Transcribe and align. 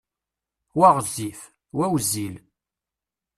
Wa 0.77 0.87
ɣezzif, 0.95 1.41
wa 1.77 1.85
wezzil. 1.91 2.35